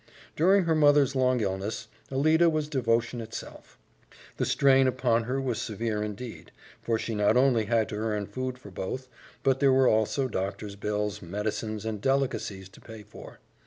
During 0.35 0.63
her 0.63 0.73
mother's 0.73 1.15
long 1.15 1.41
illness 1.41 1.87
Alida 2.11 2.49
was 2.49 2.67
devotion 2.67 3.21
itself. 3.21 3.77
The 4.37 4.47
strain 4.47 4.87
upon 4.87 5.25
her 5.25 5.39
was 5.39 5.61
severe 5.61 6.01
indeed, 6.01 6.51
for 6.81 6.97
she 6.97 7.13
not 7.13 7.37
only 7.37 7.65
had 7.65 7.87
to 7.89 7.97
earn 7.97 8.25
food 8.25 8.57
for 8.57 8.71
both, 8.71 9.07
but 9.43 9.59
there 9.59 9.71
were 9.71 9.87
also 9.87 10.27
doctor's 10.27 10.75
bills, 10.75 11.21
medicines, 11.21 11.85
and 11.85 12.01
delicacies 12.01 12.67
to 12.69 12.81
pay 12.81 13.03
for. 13.03 13.41